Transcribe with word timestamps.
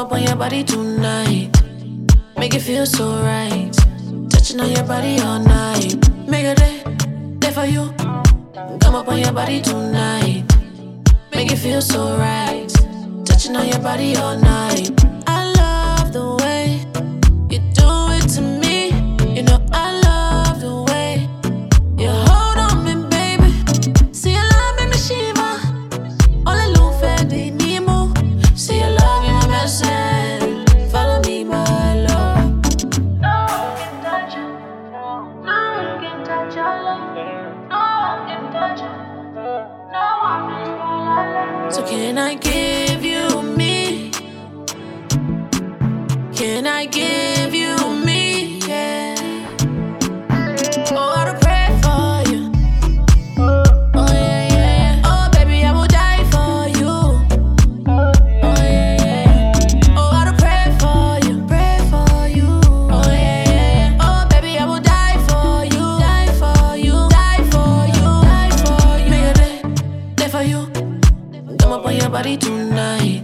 up 0.00 0.12
on 0.12 0.22
your 0.22 0.36
body 0.36 0.64
tonight. 0.64 1.50
Make 2.38 2.54
it 2.54 2.60
feel 2.60 2.86
so 2.86 3.20
right. 3.22 3.70
Touching 4.30 4.58
on 4.58 4.70
your 4.70 4.84
body 4.84 5.20
all 5.20 5.38
night. 5.38 5.94
Make 6.26 6.46
a 6.46 6.54
day, 6.54 6.82
day 7.38 7.50
for 7.50 7.66
you. 7.66 7.92
Come 8.80 8.94
up 8.94 9.08
on 9.08 9.18
your 9.18 9.32
body 9.32 9.60
tonight. 9.60 10.44
Make 11.34 11.52
it 11.52 11.58
feel 11.58 11.82
so 11.82 12.16
right. 12.16 12.68
Touching 13.26 13.54
on 13.56 13.68
your 13.68 13.80
body 13.80 14.16
all 14.16 14.38
night. 14.38 15.09
Can 41.90 42.18
I 42.18 42.34
give 42.34 43.04
you 43.04 43.42
me? 43.42 44.12
Can 46.36 46.64
I 46.64 46.86
give? 46.86 47.19
your 72.10 72.18
body 72.18 72.36
tonight. 72.36 73.22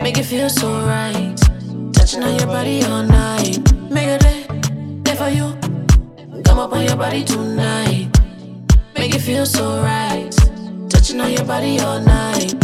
Make 0.00 0.16
it 0.16 0.24
feel 0.24 0.48
so 0.48 0.72
right. 0.86 1.36
Touching 1.92 2.22
on 2.22 2.38
your 2.38 2.46
body 2.46 2.82
all 2.84 3.02
night. 3.02 3.58
Make 3.90 4.08
a 4.08 4.18
day, 4.18 4.46
day 5.02 5.14
for 5.14 5.28
you. 5.28 5.54
Come 6.42 6.58
up 6.58 6.72
on 6.72 6.82
your 6.86 6.96
body 6.96 7.22
tonight. 7.22 8.08
Make 8.96 9.14
it 9.14 9.20
feel 9.20 9.44
so 9.44 9.82
right. 9.82 10.30
Touching 10.88 11.20
on 11.20 11.30
your 11.30 11.44
body 11.44 11.78
all 11.80 12.00
night. 12.00 12.54